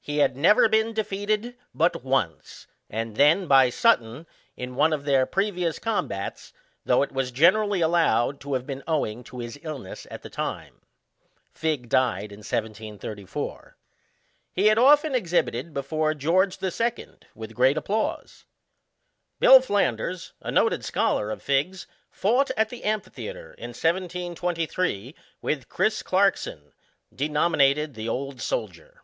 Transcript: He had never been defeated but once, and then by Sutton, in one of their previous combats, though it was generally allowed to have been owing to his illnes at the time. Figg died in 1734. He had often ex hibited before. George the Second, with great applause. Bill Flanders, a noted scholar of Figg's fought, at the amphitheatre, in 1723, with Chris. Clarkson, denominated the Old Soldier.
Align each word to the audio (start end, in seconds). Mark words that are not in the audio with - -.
He 0.00 0.16
had 0.18 0.36
never 0.36 0.68
been 0.68 0.92
defeated 0.92 1.56
but 1.72 2.02
once, 2.02 2.66
and 2.90 3.14
then 3.14 3.46
by 3.46 3.70
Sutton, 3.70 4.26
in 4.56 4.74
one 4.74 4.92
of 4.92 5.04
their 5.04 5.24
previous 5.24 5.78
combats, 5.78 6.52
though 6.84 7.04
it 7.04 7.12
was 7.12 7.30
generally 7.30 7.80
allowed 7.80 8.40
to 8.40 8.54
have 8.54 8.66
been 8.66 8.82
owing 8.88 9.22
to 9.22 9.38
his 9.38 9.56
illnes 9.62 10.04
at 10.10 10.22
the 10.22 10.30
time. 10.30 10.80
Figg 11.54 11.88
died 11.88 12.32
in 12.32 12.38
1734. 12.40 13.76
He 14.52 14.66
had 14.66 14.78
often 14.78 15.14
ex 15.14 15.30
hibited 15.30 15.72
before. 15.72 16.12
George 16.12 16.56
the 16.58 16.72
Second, 16.72 17.28
with 17.36 17.54
great 17.54 17.76
applause. 17.76 18.46
Bill 19.38 19.60
Flanders, 19.60 20.32
a 20.40 20.50
noted 20.50 20.84
scholar 20.84 21.30
of 21.30 21.40
Figg's 21.40 21.86
fought, 22.10 22.50
at 22.56 22.68
the 22.70 22.82
amphitheatre, 22.82 23.54
in 23.54 23.68
1723, 23.68 25.14
with 25.40 25.68
Chris. 25.68 26.02
Clarkson, 26.02 26.72
denominated 27.14 27.94
the 27.94 28.08
Old 28.08 28.40
Soldier. 28.40 29.02